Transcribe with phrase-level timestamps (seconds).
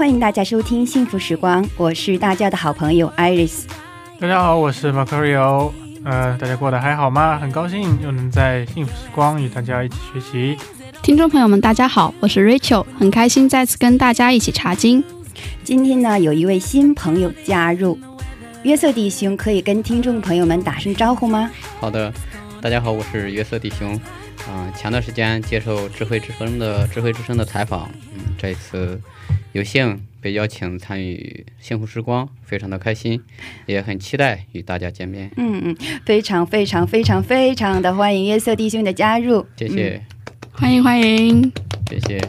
[0.00, 3.64] 欢迎大家收听《幸福时光》，我是大家的好朋友 Iris。
[4.18, 5.70] 大家好，我是 Macario。
[6.04, 7.38] 呃，大家过得还好吗？
[7.38, 10.56] 很高兴又能在幸福时光与大家一起学习。
[11.02, 15.04] 听众朋友们，大家好，我是 Rachel，很开心再次跟大家一起查经。
[15.62, 17.98] 今天呢，有一位新朋友加入，
[18.62, 21.50] 约瑟弟兄可以跟听众朋友们打声招呼吗？
[21.78, 22.10] 好的，
[22.62, 24.00] 大家好，我是约瑟弟兄。
[24.48, 28.98] 嗯、前段时间接受智慧之声的智慧之声的采访，嗯，这一次
[29.52, 33.20] 有幸被邀请参与幸福时光，非常的开心，
[33.66, 35.30] 也很期待与大家见面。
[35.36, 39.44] 嗯嗯，非常非常非常非常的欢迎约瑟弟兄的加入。
[39.56, 40.02] 谢谢，
[40.52, 41.50] 欢迎欢迎，
[41.88, 42.20] 谢谢。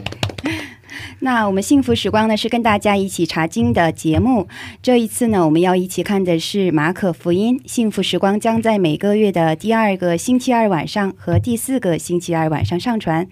[1.20, 4.48] 那我们幸福时光呢是跟大家一起查经的节目。
[4.82, 7.60] 这一次呢，我们要一起看的是马可福音。
[7.64, 13.28] 幸福时光将在每个月的第二个星期二晚上和第四个星期二晚上上传。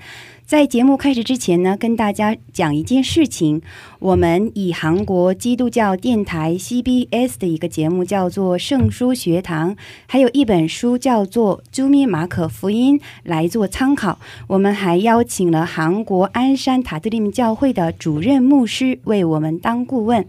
[0.51, 3.63] 在节目开始之前呢，跟大家讲一件事情。
[4.01, 9.77] 我们以韩国基督教电台 CBS 的一个节目叫做《圣书学堂》，
[10.09, 14.19] 还有一本书叫做《朱密马可福音》来做参考。
[14.49, 20.27] 我们还邀请了韩国鞍山塔特林教会的主任牧师为我们当顾问。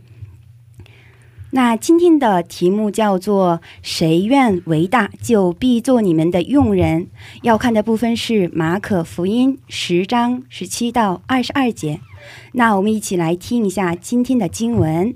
[1.54, 7.10] 那今天的题目叫做“谁愿为大，就必做你们的用人”。
[7.44, 12.00] 要看的部分是马可福音十章十七到二十二节。
[12.54, 15.14] 那我们一起来听一下今天的经文。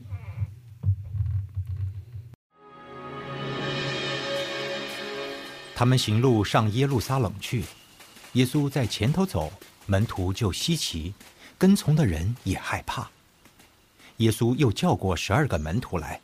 [5.73, 7.63] 他们行路上耶路撒冷去，
[8.33, 9.49] 耶稣在前头走，
[9.85, 11.13] 门徒就稀奇，
[11.57, 13.09] 跟从的人也害怕。
[14.17, 16.21] 耶稣又叫过十二个门徒来，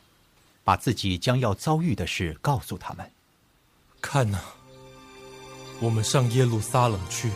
[0.64, 3.10] 把自己将要遭遇的事告诉他们。
[4.00, 4.40] 看呐、
[5.80, 7.30] 我们上耶路撒冷去，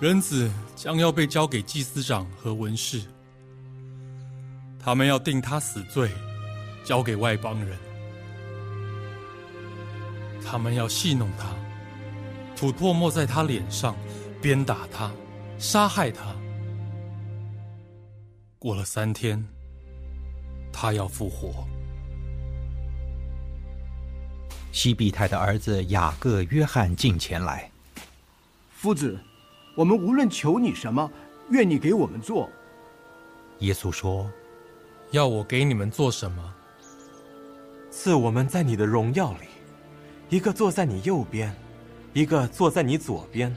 [0.00, 3.02] 人子将要被交给祭司长和文士，
[4.80, 6.10] 他们要定他死罪，
[6.84, 7.78] 交给外邦人。
[10.44, 11.48] 他们要戏弄他，
[12.56, 13.96] 吐唾沫在他脸上，
[14.40, 15.10] 鞭打他，
[15.58, 16.34] 杀害他。
[18.58, 19.42] 过了三天，
[20.82, 21.64] 他要复活。
[24.72, 27.70] 西庇太的儿子雅各、约翰进前来，
[28.72, 29.16] 夫子，
[29.76, 31.08] 我们无论求你什么，
[31.50, 32.50] 愿你给我们做。
[33.60, 34.28] 耶稣说
[35.12, 36.52] 要我给你们做什么？
[37.88, 39.46] 赐我们在你的荣耀里，
[40.30, 41.54] 一个坐在你右边，
[42.12, 43.56] 一个坐在你左边。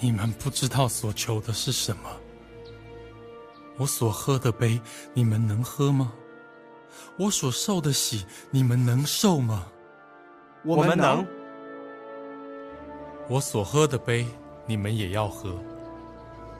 [0.00, 2.08] 你们不知道所求的是什么。
[3.78, 4.80] 我所喝的杯，
[5.14, 6.12] 你们能喝吗？
[7.16, 9.66] 我所受的喜，你们能受吗？
[10.64, 11.26] 我们能。
[13.28, 14.26] 我所喝的杯，
[14.66, 15.52] 你们也要喝；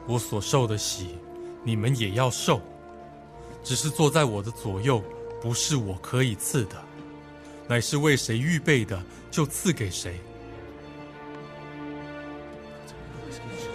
[0.07, 1.17] 我所受的喜，
[1.63, 2.59] 你们也要受。
[3.63, 5.01] 只是坐在我的左右，
[5.41, 6.75] 不是我可以赐的，
[7.67, 10.19] 乃是为谁预备的，就赐给谁。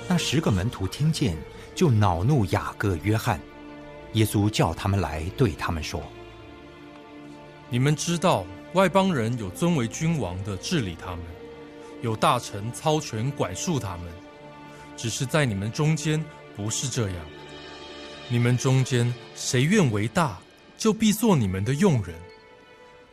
[0.09, 1.37] 那十个门徒听见，
[1.78, 3.41] 就恼怒雅各、约翰。
[4.15, 6.03] 耶稣叫他们来，对他们说
[7.71, 11.21] 你们知道，外邦人有尊为君王的治理他们，
[12.03, 14.13] 有大臣操权管束他们。
[14.97, 16.21] 只是在你们中间
[16.57, 17.16] 不是这样。
[18.28, 20.36] 你们中间谁愿为大，
[20.77, 22.16] 就必做你们的用人；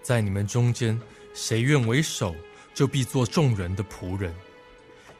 [0.02, 1.00] 在你们中间
[1.36, 2.34] 谁愿为首，
[2.74, 4.34] 就必做众人的仆人。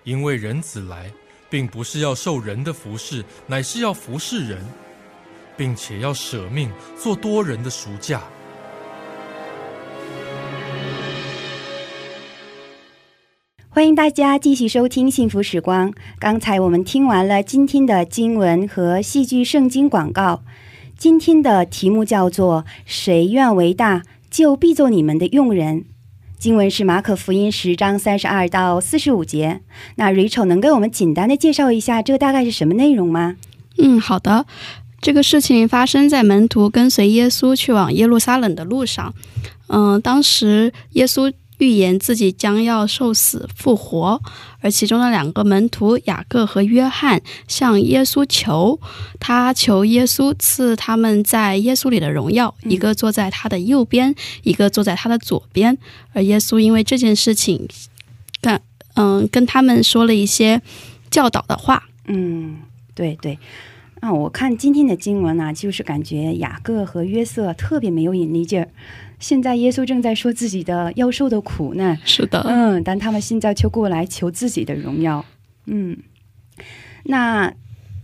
[0.04, 1.12] 因为人子来，
[1.56, 4.60] 并不是要受人的服侍，乃是要服侍人，
[5.56, 8.22] 并且要舍命做多人的赎价。
[13.70, 15.90] 欢迎大家继续收听《幸福时光》。
[16.20, 20.44] 刚才我们听完了今天的经文和戏剧圣经广告。
[20.98, 25.86] 今天的题目叫做“谁愿为大，就必做你们的用人”。
[26.46, 29.62] 经文是马可福音十章三十二到四十五节。
[29.96, 33.38] 那 Rachel 能给我们简单的介绍一下这个大概是什么内容吗？
[33.80, 34.46] 嗯，好的。
[35.02, 39.16] 这个事情发生在门徒跟随耶稣去往耶路撒冷的路上。
[39.70, 44.22] 嗯，当时耶稣预言自己将要受死复活，
[44.60, 48.80] 而其中的两个门徒雅各和约翰向耶稣求，
[49.20, 54.14] 他求耶稣赐他们在耶稣里的荣耀，一个坐在他的右边，
[54.44, 55.78] 一个坐在他的左边。
[56.14, 57.68] 而耶稣因为这件事情，
[58.42, 58.60] 跟
[58.96, 60.62] 嗯跟他们说了一些
[61.10, 61.88] 教导的话。
[62.08, 62.58] 嗯，
[62.94, 63.40] 对对。
[64.02, 68.70] 那，我看今天的经文呢，就是感觉雅各和约瑟特别没有引力劲儿。
[69.20, 75.26] 现在耶稣正在说自己的要受的苦难，是的，嗯，但他们现在却过来求自己的荣耀，
[75.66, 75.98] 嗯。
[77.06, 77.54] 那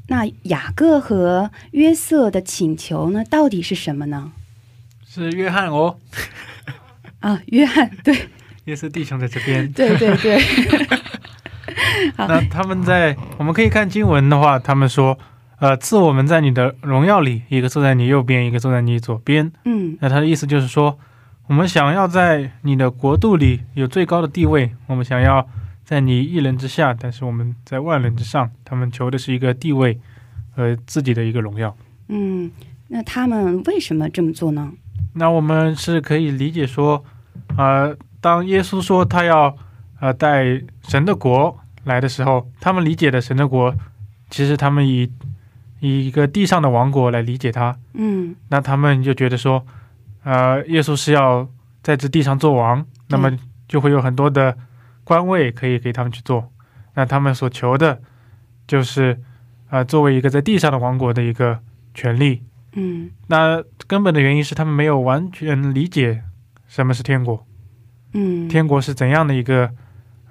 [0.07, 4.31] 那雅各和约瑟的请求呢，到底是什么呢？
[5.05, 5.97] 是约翰哦。
[7.19, 8.15] 啊，约翰，对，
[8.65, 10.41] 约瑟弟兄在这边，对对对。
[12.17, 15.17] 那他们在，我们可以看经文的话，他们说。
[15.61, 19.51] 呃，赐我们在你的荣耀里，一个坐在你右边，一个坐在你左边。
[19.63, 20.97] 嗯，那他的意思就是说，
[21.45, 25.47] 我们想要在你的国度里有最高的地位，我们想要
[25.85, 28.49] 在你一人之下，但是我们在万人之上。
[28.65, 29.99] 他们求的是一个地位
[30.55, 31.77] 和自己的一个荣耀。
[32.07, 32.49] 嗯，
[32.87, 34.71] 那他们为什么这么做呢？
[35.13, 37.05] 那我们是可以理解说，
[37.55, 39.55] 呃，当耶稣说他要
[39.99, 43.75] 呃带神的国来的时候，他们理解的神的国，
[44.31, 45.07] 其实他们以
[45.81, 49.65] 以一个地上的王国来理解他，嗯，那他们就觉得说，
[50.23, 51.49] 呃，耶稣是要
[51.81, 53.35] 在这地上做王，那么
[53.67, 54.55] 就会有很多的
[55.03, 56.51] 官位可以给他们去做。
[56.93, 57.99] 那他们所求的，
[58.67, 59.19] 就是
[59.69, 61.59] 啊，作为一个在地上的王国的一个
[61.95, 62.43] 权利。
[62.73, 66.21] 嗯，那根本的原因是他们没有完全理解
[66.67, 67.43] 什么是天国，
[68.13, 69.71] 嗯，天国是怎样的一个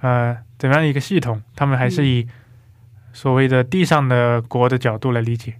[0.00, 2.28] 呃怎样的一个系统，他们还是以。
[3.12, 5.54] 所谓的地上的国的角度来理解，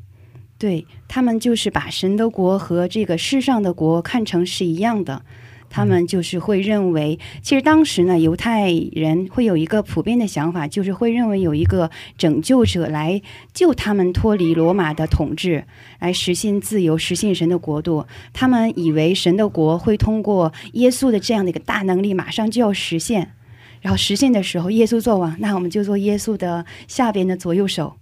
[0.59, 5.23] 对他们就是把神的国和这个世上的国看成是一样的，
[5.69, 13.21] 他们就是会认为，其实当时呢，犹太人会有一个普遍的想法，就是会认为有一个拯救者来
[13.53, 15.65] 救他们脱离罗马的统治，
[15.99, 18.07] 来实现自由，实现神的国度。
[18.33, 23.33] 他们以为神的国会通过耶稣的这样的一个大能力，马上就要实现。
[23.81, 27.97] 然后实现的时候，耶稣做王，那我们就做耶稣的下边的左右手，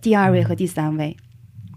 [0.00, 1.16] 第二位和第三位。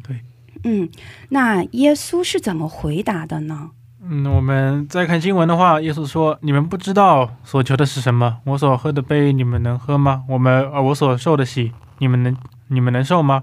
[0.03, 0.19] 对，
[0.63, 0.89] 嗯，
[1.29, 3.71] 那耶稣是怎么回答的呢？
[4.07, 10.23] 嗯，我们再看经文的话，耶稣说：“你们不知道所求的是什么，我所喝的杯，你们能喝吗？
[10.29, 12.37] 我们呃，我所受的喜，你们能
[12.67, 13.41] 你们能受吗？”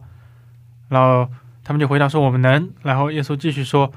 [0.88, 1.28] 然后
[1.64, 3.90] 他们就回答说：“我们能。”然后耶稣继续说：“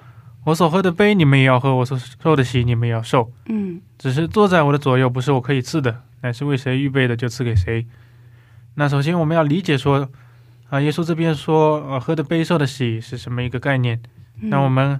[0.45, 3.31] 我所喝的杯，你们也要喝；我所受的喜，你们也要受。
[3.47, 7.85] 嗯，只是坐在我的左右，不是我可以赐的。”乃是为谁预备的，就赐给谁。
[8.75, 10.09] 那首先我们要理解说，
[10.69, 14.01] 啊，耶稣这边说，呃，喝的杯受的喜是什么一个概念？
[14.41, 14.99] 那我们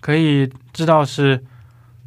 [0.00, 1.44] 可以知道是，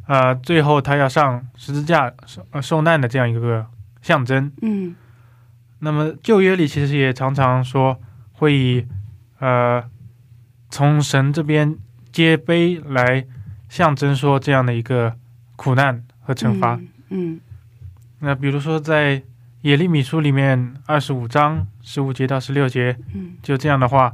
[0.07, 3.67] 呃，最后他要上十字架受受难的这样一个
[4.01, 4.51] 象征。
[4.63, 4.95] 嗯。
[5.79, 7.99] 那么旧约里其实也常常说
[8.31, 8.87] 会以，
[9.39, 9.83] 呃，
[10.71, 11.77] 从神这边
[12.17, 13.27] 接杯来
[13.69, 15.13] 象征说这样的一个
[15.55, 16.79] 苦难和惩罚。
[17.09, 17.39] 嗯。
[18.21, 19.21] 那比如说，在
[19.61, 24.11] 耶利米书里面二十五章十五节到十六节，嗯，就这样的话，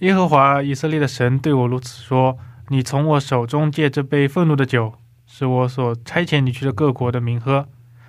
[0.00, 2.38] 耶和华以色列的神对我如此说：
[2.68, 4.92] 你从我手中借这杯愤怒的酒，
[5.26, 7.66] 是我所差遣你去的各国的民喝，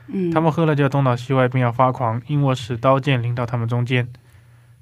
[0.08, 4.06] 嗯，他们喝了就要东倒西歪，并要发狂，因我使刀剑临到他们中间。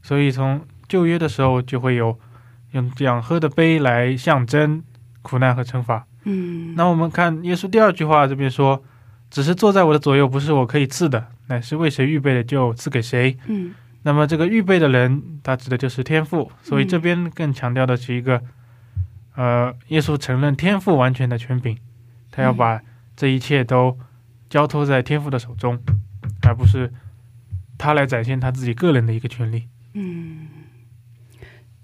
[0.02, 2.20] 所以从旧约的时候就会有
[2.72, 4.84] 用这样喝的杯来象征
[5.22, 6.06] 苦难和惩罚。
[6.24, 8.84] 嗯，那我们看耶稣第二句话这边说。
[9.30, 13.38] 只是坐在我的左右，不是我可以赐的，乃是为谁预备的，就赐给谁。
[13.48, 16.50] 嗯，那么这个预备的人，他指的就是天赋。
[16.64, 18.42] 所以这边更强调的是一个，
[19.36, 21.78] 呃，耶稣承认天赋完全的权柄，
[22.32, 22.80] 他要把
[23.18, 24.00] 这一切都
[24.50, 25.78] 交托在天赋的手中，
[26.44, 26.90] 而不是
[27.78, 29.68] 他来展现他自己个人的一个权利。
[29.94, 30.27] 嗯，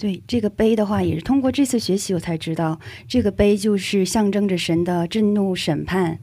[0.03, 6.19] 对，这个杯的话，也是通过这次学习我才知道，这个杯就是象征着神的震怒审判。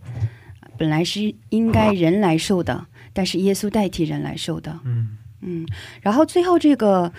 [0.76, 4.78] 本来是应该人来受的，但是耶稣代替人来受的。
[4.84, 5.66] 嗯嗯，
[6.02, 7.10] 然后最后这个，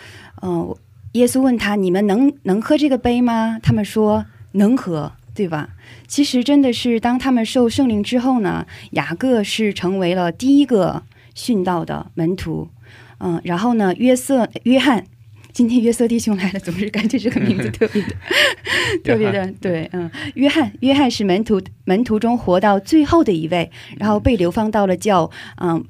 [0.43, 0.77] 嗯，
[1.13, 5.69] 耶稣问他：“你们能能喝这个杯吗？”他们说：“能喝，对吧？”
[6.07, 11.01] 其实真的是当他们受圣灵之后呢，雅各是成为了第一个
[11.35, 12.69] 殉道的门徒。
[13.17, 15.05] 嗯，然后呢，约瑟、约翰，
[15.53, 18.15] 今天约瑟弟兄来了，总是感觉这个名字特别的
[19.03, 25.83] 特别的对，嗯，约翰，约翰是门徒门徒中活到最后的一位，然后被流放到了叫嗯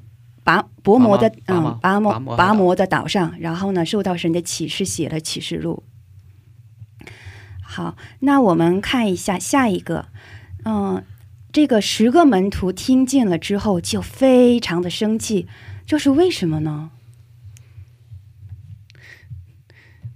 [0.44, 5.84] 拔伯摩的嗯拔摩拔摩的岛上，然后呢受到神的启示，写了启示录。
[7.62, 10.06] 好，那我们看一下下一个，
[10.64, 11.04] 嗯，
[11.52, 15.46] 这个十个门徒听见了之后就非常的生气，
[15.86, 16.90] 这是为什么呢？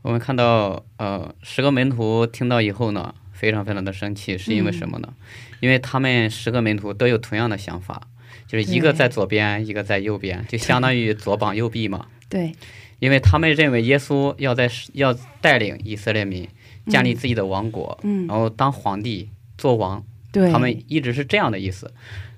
[0.06, 5.12] 我们看到，呃，十个门徒听到以后呢，非常非常的生气，是因为什么呢？
[5.58, 8.00] 因为他们十个门徒都有同样的想法，
[8.46, 12.06] 就是一个在左边，一个在右边，就相当于左膀右臂嘛。
[12.28, 12.52] 对，
[13.00, 16.48] 因为他们认为耶稣要在要带领以色列民
[16.86, 21.92] 建立自己的王国，嗯然后当皇帝做王，对，他们一直是这样的意思。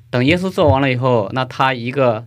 [0.09, 2.27] 等耶稣做完了以后，那他一个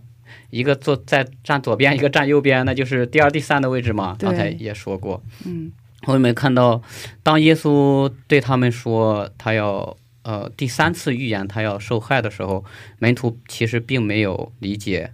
[0.52, 4.14] 一个坐在站左边，一个站右边，那就是第二、第三的位置嘛。
[4.18, 5.22] 刚才也说过。
[5.46, 5.72] 嗯
[6.06, 6.82] 我们看到，
[7.22, 12.64] 当耶稣对他们说他要呃第三次预言他要受害的时候，
[12.98, 15.12] 门徒其实并没有理解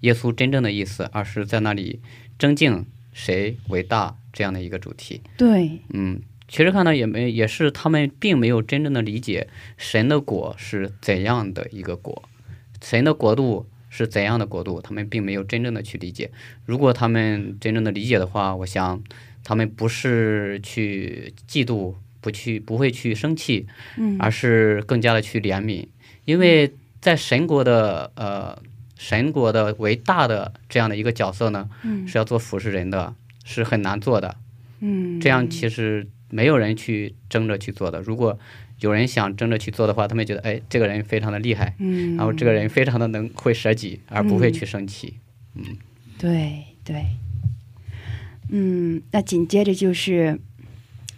[0.00, 2.00] 耶稣真正的意思，而是在那里
[2.38, 5.22] 争竞谁为大这样的一个主题。
[5.36, 12.24] 对，嗯，其实看到也没也是他们并没有真正的理解神的果是怎样的一个果，
[12.82, 16.30] 神的国度是怎样的国度，他们并没有真正的去理解。
[16.66, 19.02] 如果他们真正的理解的话，我想
[19.42, 25.86] 他们不是去嫉妒，不去不会去生气，嗯而是更加的去怜悯，
[26.26, 28.60] 因为在神国的呃
[28.98, 34.36] 神国的为大的这样的一个角色呢，嗯是要做服侍人的，是很难做的。
[34.80, 38.02] 嗯，这样其实没有人去争着去做的。
[38.02, 38.38] 如果
[38.80, 45.14] 有人想争着去做的话，他们觉得哎，这个人非常的厉害，嗯，然后这个人非常的能会舍己，而不会去生气。
[45.54, 45.76] 嗯
[46.18, 47.04] 对对，
[48.50, 50.40] 嗯，那紧接着就是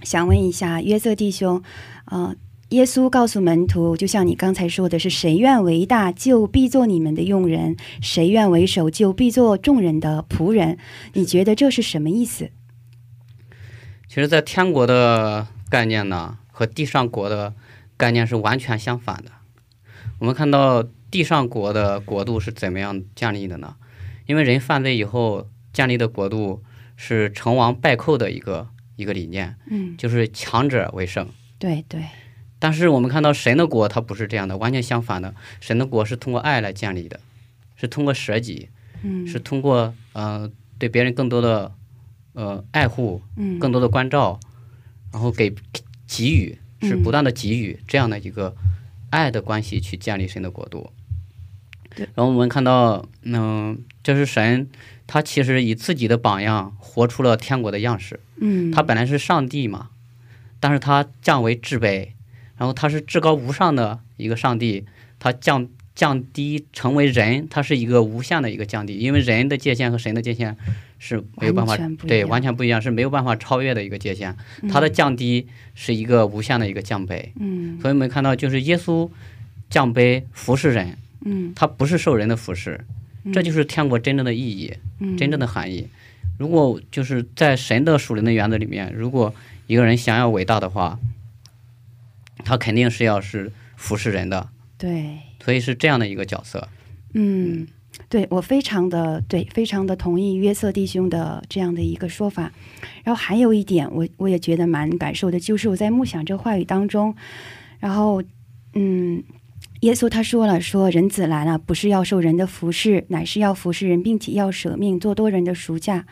[0.03, 1.63] 想问一下约瑟弟兄，
[2.07, 2.35] 呃，
[2.71, 10.79] 耶稣告诉门徒，就像你刚才说的是，谁愿为大，就必做你们的用人；谁愿为首，就必做众人的仆人。
[11.15, 12.51] 你觉得这是什么意思？
[14.09, 17.55] 其实，在天国的概念呢，和地上国的
[17.97, 19.31] 概念是完全相反的。
[20.19, 23.77] 我们看到地上国的国度是怎么样建立的呢？
[24.27, 26.65] 因为人犯罪以后建立的国度
[26.97, 31.29] 是成王败寇的一个一个理念，嗯，就是强者为胜。
[31.61, 32.03] 对对，
[32.59, 35.33] 但是我们看到神的国，它不是这样的，完全相反的。
[35.61, 37.21] 神的国是通过爱来建立的，
[37.77, 38.69] 是通过舍己，
[39.05, 41.73] 嗯，是通过呃对别人更多的
[42.33, 44.41] 呃爱护，嗯更多的关照，
[45.13, 45.55] 然后给
[46.09, 48.57] 给予，是嗯不断的给予这样的一个
[49.11, 50.91] 爱的关系去建立神的国度。
[51.97, 54.69] 然后我们看到，嗯、就是神，
[55.07, 58.21] 他其实以自己的榜样活出了天国的样式。
[58.41, 59.91] 嗯，他本来是上帝嘛，
[60.61, 62.11] 但是他降为至卑，
[62.57, 64.87] 然后他是至高无上的一个上帝，
[65.19, 70.57] 他降降低成为人，它是一个无限的一个降低，因为人的界限和神的界限
[71.01, 71.77] 是没有办法
[72.07, 74.37] 对完全不一样，是没有办法超越的一个界限。
[74.71, 79.11] 它的降低是一个无限的一个降卑，嗯所以我们看到就是耶稣
[79.69, 82.85] 降卑服侍人，嗯他不是受人的服侍，
[83.33, 84.73] 这就是天国真正的意义。
[85.01, 85.89] 嗯真正的含义。
[86.39, 89.35] 如果就是在神的属灵的原则里面，如果
[89.67, 91.01] 一个人想要伟大的话，
[92.45, 95.19] 他肯定是要是服侍人的，对。
[95.49, 96.69] 所以是这样的一个角色。
[97.15, 97.67] 嗯，
[98.11, 102.53] 对我非常的对，非常的同意约瑟弟兄的这样的一个说法。
[103.03, 107.17] 然后还有一点，我我也觉得蛮感受的，就是我在默想这话语当中，
[107.79, 108.23] 然后
[108.75, 109.25] 嗯，
[109.81, 116.05] 耶稣他说了，说人子来了，不是要受人的服侍，乃是要服侍人，并且要舍命做多人的赎价。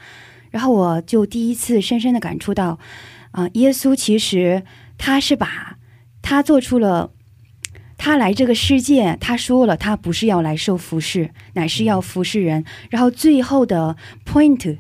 [0.51, 2.79] 然后我就第一次深深的感触到，
[3.33, 4.63] 啊、耶稣其实
[4.97, 5.77] 他是把
[6.23, 7.13] 他做出了。
[8.07, 12.65] 他来这个世界，他说了，他不是要来受服侍，乃是要服侍人。
[12.89, 14.79] 然后最后的 point，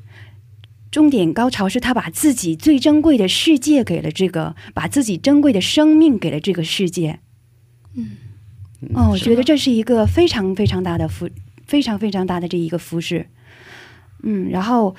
[0.92, 7.18] 终点高潮是他把自己最珍贵的世界给了这个，把自己珍贵的生命给了这个世界。
[7.96, 8.10] 嗯
[8.94, 11.28] 哦，我觉得这是一个非常非常大的服，
[11.66, 13.26] 非常非常大的这一个服饰。
[14.22, 14.94] 嗯，然后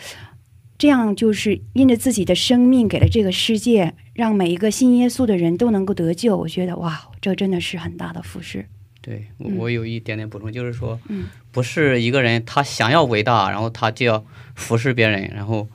[0.78, 6.36] 这样就是因着自己的生命给了这个世界，让每一个信耶稣的人都能够得救。
[6.36, 8.66] 我觉得哇，这真的是很大的服饰。
[9.02, 15.68] 对我，有一点点补充，就是说，嗯不是一个人他想要伟大，然后他就要服侍别人，然后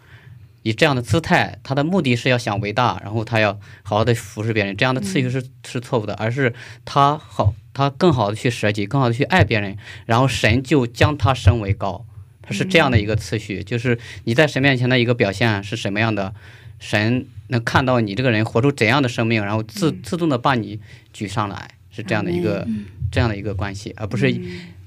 [0.62, 6.54] 以这样的姿态，他的目的是要想伟大，然后他要好好的服侍别人，这样的次序是、是错误的，而是
[6.87, 12.06] 他好，他更好的去舍己，更好的去爱别人，然后神就将他升为高，
[12.40, 16.35] 他是这样的一个次序，就是你在神面前的一个表现是什么样的，
[16.82, 20.80] 神能看到你这个人活出怎样的生命，然后自自动的把你
[21.12, 22.66] 举上来，是这样的一个
[23.12, 24.34] 这样的一个关系，而不是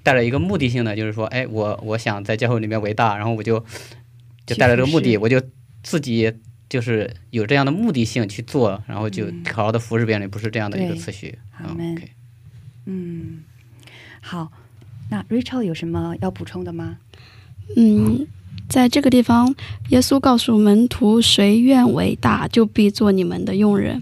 [0.04, 3.66] 带着一个目的性的，就是说，哎，我我想在教会里面伟大，然后我就
[4.46, 5.42] 就带着这个目的，我就
[5.84, 6.34] 自己
[6.68, 11.40] 就是有这样的目的性去做，然后就好好的服侍别人，不是这样的一个次序。
[12.86, 13.44] 嗯，
[14.20, 14.52] 好，
[15.10, 16.98] 那 Rachel 有什么要补充的吗？
[17.76, 18.28] 嗯，
[18.68, 19.54] 在这个地方，
[19.90, 24.02] 耶稣告诉门徒：“谁愿为大，就必做你们的用人。”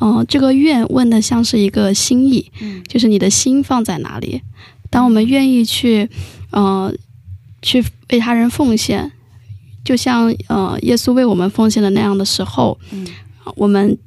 [0.00, 4.40] 嗯，这个“愿”问的像是一个心意，嗯，就是你的心放在哪里。
[4.88, 6.08] 当我们愿意去，
[6.50, 6.92] 呃，
[7.60, 9.12] 去为他人奉献，
[9.84, 13.06] 就像呃耶稣为我们奉献的那样的时候，嗯，
[13.56, 13.98] 我们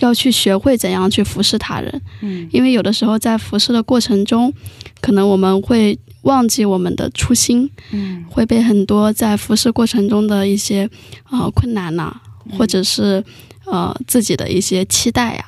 [0.00, 4.52] 要去学会怎样去服侍他人，嗯，因为有的时候在服侍的过程中，
[5.00, 5.98] 可能我们会。
[6.22, 10.88] 忘记我们的初心，嗯，会被很多在服侍过程中的一些
[11.30, 12.14] 呃困难呐，
[12.58, 13.24] 或者是
[13.66, 15.44] 呃自己的一些期待呀，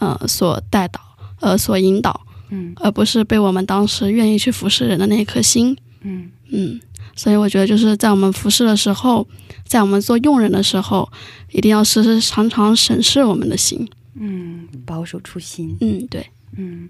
[0.00, 1.00] 呃所带导，
[1.40, 6.30] 呃所引导，嗯，而不是被我们当时愿意去服侍人的那一颗心，嗯。
[6.50, 6.78] 嗯，
[7.16, 9.26] 所以我觉得就是在我们服侍的时候，
[9.66, 11.10] 在我们做用人的时候，
[11.50, 16.88] 一定要时时常常审视我们的心，嗯，保守初心，嗯对，嗯，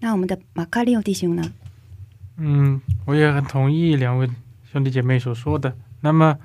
[0.00, 1.52] 那我们的马卡利奥弟兄呢？
[2.38, 4.28] 嗯，我也很同意两位
[4.70, 5.74] 兄弟姐妹所说的。
[6.00, 6.38] 那么，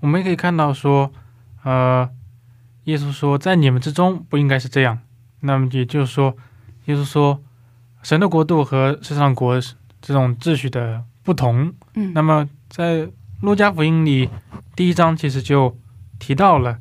[0.00, 1.12] 我们可以看到说，
[1.62, 2.08] 呃，
[2.84, 4.98] 耶稣说在你们之中不应该是这样。
[5.40, 6.36] 那么也就是说，
[6.86, 7.40] 耶稣说，
[8.02, 9.60] 神的国度和世上国
[10.00, 11.72] 这种秩序的不同。
[11.94, 12.12] 嗯。
[12.12, 13.08] 那么在
[13.40, 14.28] 路加福音里
[14.74, 15.78] 第一章其实就
[16.18, 16.78] 提到了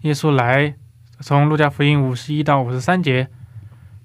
[0.00, 0.74] 耶稣来，
[1.20, 3.28] 从路加福音五十一到五十三节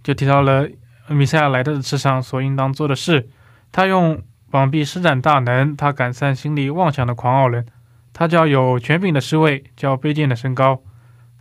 [0.03, 0.67] 就提到了
[1.07, 3.29] 弥赛亚来到世上所应当做的事。
[3.74, 7.65] 他用膀臂施展大能，他赶散心里妄想的狂傲人。
[8.13, 10.84] 他叫有权柄的侍卫，叫卑贱的升高。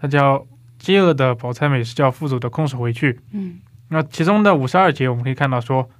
[0.00, 0.46] 他叫
[0.78, 3.20] 饥饿的饱餐美食，叫富足的空手回去。
[3.32, 5.90] 嗯，那其中的五十二节，我们可以看到说，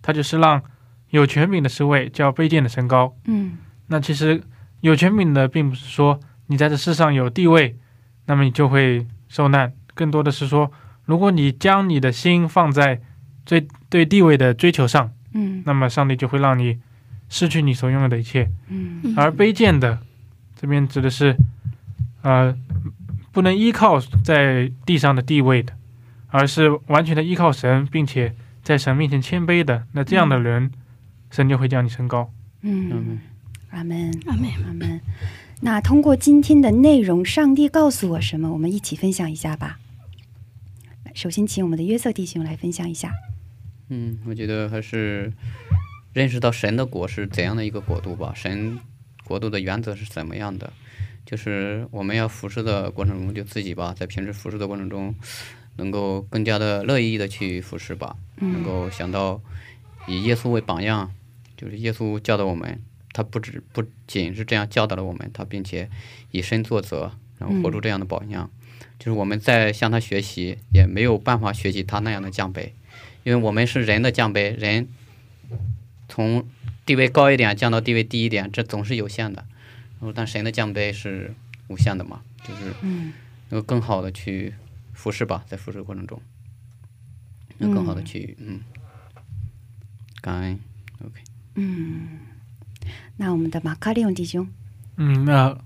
[0.00, 0.62] 他就是让
[1.10, 3.14] 有权柄的侍卫叫卑贱的升高。
[3.26, 4.42] 嗯，那其实
[4.80, 7.76] 有权柄的，并不是说你在这世上有地位，
[8.24, 9.74] 那么你就会受难。
[9.92, 10.72] 更多的是说，
[11.04, 13.02] 如果你将你的心放在
[13.44, 15.12] 最对地位的追求上。
[15.32, 16.78] 嗯，那么上帝就会让你
[17.28, 18.50] 失去你所拥有的一切。
[18.68, 19.98] 嗯，而卑贱的，
[20.56, 21.36] 这边指的是，
[22.22, 22.56] 呃，
[23.32, 25.72] 不能依靠在地上的地位的，
[26.28, 29.86] 而是完全的依靠神，并且在神面前谦卑的。
[29.92, 30.70] 那这样的人，
[31.30, 32.30] 神就会将你升高。
[32.60, 33.18] 嗯，
[33.70, 35.00] 阿门，阿门，阿门。
[35.62, 38.52] 那通过今天的内容，上帝告诉我什么？
[38.52, 39.78] 我们一起分享一下吧。
[41.14, 43.12] 首先，请我们的约瑟弟兄来分享一下。
[43.88, 45.32] 嗯，我觉得还是
[46.12, 48.32] 认识到神的国是怎样的一个国度吧。
[48.34, 48.78] 神
[49.24, 50.72] 国度的原则是怎么样的？
[51.24, 55.14] 就是我们要服侍的过程中，就自己吧，在平时服侍的过程中，
[55.76, 58.16] 能够更加的乐意的去服侍吧。
[58.36, 59.40] 能够想到
[60.08, 61.12] 以耶稣为榜样，
[61.56, 65.88] 就是耶稣教导我们，他不止不仅是这样教导了我们，他并且
[66.32, 68.50] 以身作则，然后活出这样的榜样。
[68.98, 72.74] 就是我们在向他学习，也没有办法学习他那样的降杯。
[73.24, 74.88] 因为我们是人的降杯，人
[76.08, 76.44] 从
[76.84, 79.44] 地位高一点降到地位低一点，这总是有限的。
[80.00, 81.32] 然后，但神的降杯是
[81.68, 82.74] 无限的嘛，就是
[83.50, 84.54] 能够更好的去
[84.92, 86.20] 服侍吧，在服侍过程中，
[87.58, 88.60] 能更好的去嗯，
[90.20, 90.58] 感恩
[91.04, 91.20] ，OK。
[91.54, 92.18] 嗯，
[93.18, 94.48] 那我们的马卡利用弟兄，
[94.96, 95.56] 嗯，那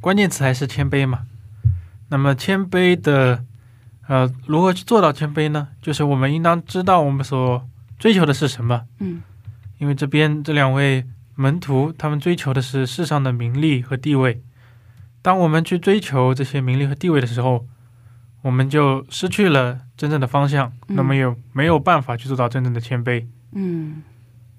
[0.00, 1.26] 关键词还是谦卑嘛。
[2.08, 3.44] 那么谦卑的。
[4.10, 5.68] 呃，如何去做到谦卑呢？
[5.80, 7.64] 就是我们应当知道我们所
[7.96, 8.82] 追求的是什么。
[8.98, 9.22] 嗯，
[9.78, 14.42] 因为这边这两位门徒，他们追求的是世上的名利和地位。
[15.22, 17.64] 当我们去追求这些名利和地位的时候，
[18.42, 23.28] 我们就失去了真正的方向，那么又没有办法去做到真正的谦卑。
[23.52, 24.02] 嗯，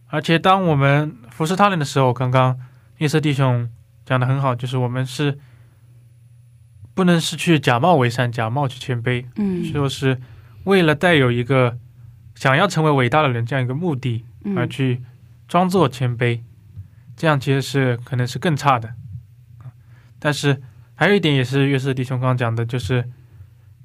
[0.08, 2.58] 而且当我们服侍他人的时候，刚刚
[3.00, 3.70] 夜色弟兄
[4.06, 5.38] 讲的很好，就是我们是。
[6.94, 10.20] 不能是去假冒为善，假冒去谦卑，嗯，就是
[10.66, 11.78] 为了带有一个
[12.36, 14.26] 想要成为伟大的人这样一个目的
[14.56, 15.02] 而去
[15.48, 16.42] 装作谦卑，
[17.16, 18.94] 这样其实是可能是更差的。
[20.20, 20.62] 但是
[20.96, 23.10] 还有一点也是约瑟弟兄刚刚讲的，就是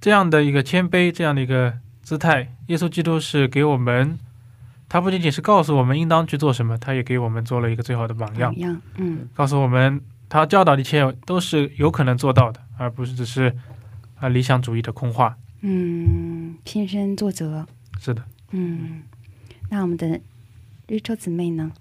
[0.01, 4.19] 这样的一个谦卑，这样的一个姿态，耶稣基督是给我们，
[4.89, 8.53] 他不仅仅是告诉我们应当去做什么，他也给我们做了一个最好的榜样，
[8.97, 10.01] 嗯，告诉我们。
[10.29, 13.55] 他教导的一切都是有可能做到的，而不是只是
[14.17, 15.37] 啊理想主义的空话。
[15.63, 17.67] 嗯，亲身作则。
[18.01, 18.23] 是的。
[18.53, 19.03] 嗯，
[19.71, 20.21] 那我们的
[20.87, 21.73] Rachel 姊妹呢？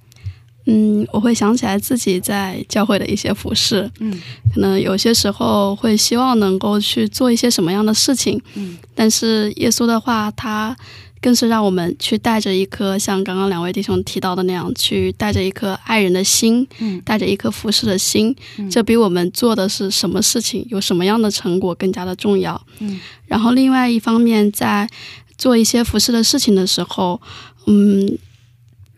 [0.67, 4.19] 嗯，我会想起来自己在教会的一些服饰，嗯
[4.51, 10.75] 可能有些时候会希望能够去做一些什么样的事情，嗯但是耶稣的话，他
[11.25, 17.01] 更是让我们去带着一颗像刚刚两位弟兄提到的那样，去带着一颗爱人的心，嗯。
[17.03, 18.69] 带着一颗服侍的心，嗯。
[18.69, 22.61] 这比我们做的是什么事情，有什么样的成果更加的重要。
[22.77, 22.99] 嗯。
[23.25, 24.87] 然后另外一方面，在
[25.35, 27.19] 做一些服侍的事情的时候，
[27.65, 28.15] 嗯，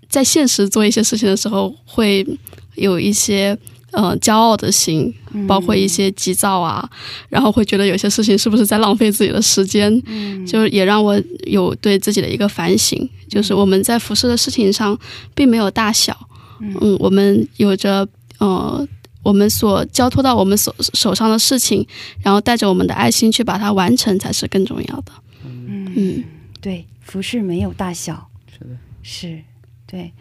[0.09, 2.27] 在现实做一些事情的时候，会
[2.75, 3.57] 有一些
[3.97, 5.47] 呃骄傲的心，嗯。
[5.47, 6.87] 包括一些急躁啊，
[7.29, 10.45] 然后会觉得有些事情是不是在浪费自己的时间，嗯。
[10.45, 14.97] 就也让我有对自己的一个反省，就是我们在服侍的事情上
[15.33, 16.15] 并没有大小，
[16.61, 18.07] 嗯，我们有着
[18.37, 18.87] 呃。
[19.23, 21.85] 我们所交托到我们手手上的事情，
[22.21, 25.11] 然后带着我们的爱心去把它完成，才是更重要的。
[25.43, 25.91] 嗯。
[25.97, 26.23] 嗯，
[26.61, 29.41] 对，服饰没有大小，是的，是，
[29.85, 30.13] 对，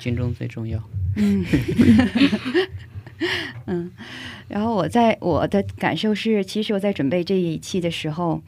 [0.00, 0.82] 军中最重要。
[1.16, 1.44] 嗯，
[3.66, 3.90] 嗯，
[4.48, 8.40] 然后我在我的感受是，其实我在准备这一期的时候，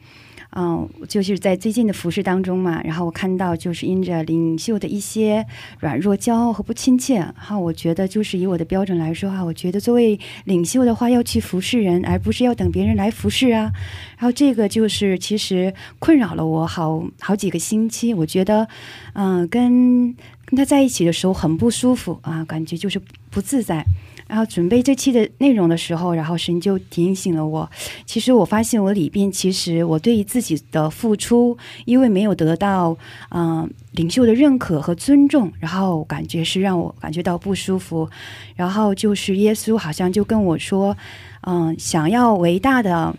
[0.55, 5.45] 嗯，就是在最近的服饰当中嘛，然后我看到就是因着领袖的一些
[5.79, 13.71] 软弱、骄傲和不亲切，哈，我觉得就是以我的标准来说哈，我觉得作为领袖的话，要去服侍人，而不是要等别人来服侍啊。
[14.17, 18.67] 然后这个就是其实困扰了我好好几个星期，我觉得，
[19.13, 23.83] 嗯、跟跟他在一起的时候很不舒服啊，感觉就是不自在。
[24.27, 27.69] 然后准备这期的内容的时候，然后神就提醒了我，
[28.05, 32.97] 其实我发现我里边其实我对于自己的付出，因为没有得到
[33.29, 38.07] 嗯、呃领袖的认可和尊重，然后感觉是让我感觉到不舒服。
[38.55, 40.95] 然后就是耶稣好像就跟我说，
[41.41, 43.15] 嗯、想要伟大的，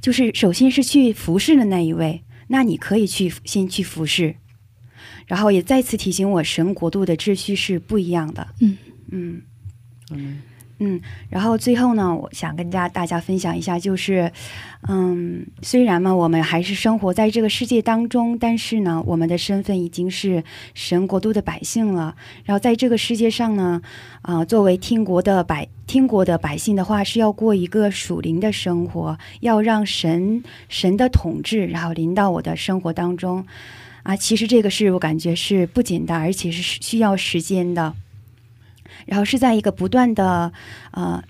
[0.00, 4.36] 就是首先是去服侍的那一位，那你可以去先去服侍。
[5.26, 8.46] 然后也再次提醒我，神国度的秩序是不一样的。
[8.60, 8.78] 嗯
[9.10, 9.42] 嗯
[10.82, 14.32] 嗯，然后最后呢，我想跟家大家分享一下，就是，
[14.88, 20.42] 嗯，虽然嘛，我们还是生活在这个世界当中，但是呢，我们的身份已经是
[20.72, 22.16] 神国度的百姓了。
[22.44, 23.82] 然后在这个世界上呢，
[24.22, 33.44] 啊、作为天国的百天国的百姓的话，是要过一个属灵的生活，要让神神的统治，然后临到我的生活当中。
[34.02, 37.94] 啊，其实这个是我感觉是不简单，而且是需要时间的。
[39.06, 40.52] 然后是在一个不断的
[40.92, 41.22] 呃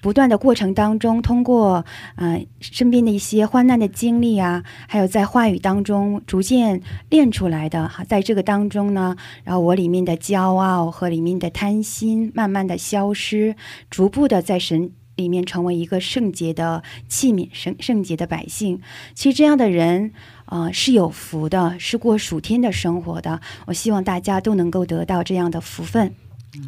[0.00, 1.84] 不断的过程当中，通过
[2.16, 13.56] 呃身边的一些患难的经历啊，还有在话语当中逐渐练出来的哈，在这个当中呢，然后我里面的骄傲和里面的贪心慢慢的消失，
[13.90, 14.92] 逐步的在神。
[15.18, 18.80] 里面成为一个圣洁的器皿，圣圣洁的百姓。
[19.14, 20.12] 其实这样的人，
[20.44, 23.40] 呃，是有福的，是过属天的生活的。
[23.66, 26.14] 我希望大家都能够得到这样的福分。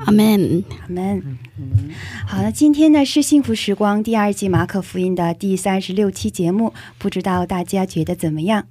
[0.04, 0.64] 阿门。
[0.82, 1.38] 阿门。
[2.26, 8.64] 好了，今天呢是幸福时光第二季马可福音的第三十六期节目，不知道大家觉得怎么样？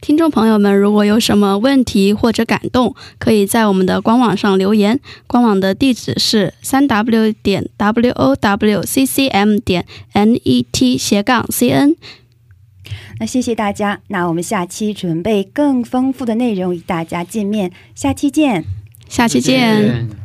[0.00, 5.00] 听众朋友们，如果有什么问题或者感动，可以在我们的官网上留言。
[5.26, 11.96] 官网的地址是三 w 点 w o w c c m 点 n e t 斜杠 c n。
[13.18, 18.83] 那谢谢大家，那我们下期准备更丰富的内容与大家见面，下期见。
[19.08, 20.23] 下期见。